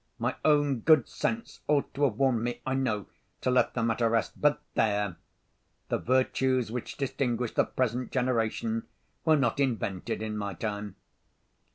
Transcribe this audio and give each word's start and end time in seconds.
My 0.17 0.33
own 0.43 0.79
good 0.79 1.07
sense 1.07 1.59
ought 1.67 1.93
to 1.93 2.05
have 2.05 2.15
warned 2.15 2.41
me, 2.43 2.59
I 2.65 2.73
know, 2.73 3.05
to 3.41 3.51
let 3.51 3.75
the 3.75 3.83
matter 3.83 4.09
rest—but, 4.09 4.59
there! 4.73 5.15
the 5.89 5.99
virtues 5.99 6.71
which 6.71 6.97
distinguish 6.97 7.53
the 7.53 7.65
present 7.65 8.11
generation 8.11 8.87
were 9.25 9.37
not 9.37 9.59
invented 9.59 10.23
in 10.23 10.35
my 10.39 10.55
time. 10.55 10.95